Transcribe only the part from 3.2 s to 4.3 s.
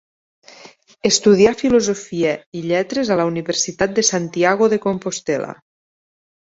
la Universitat de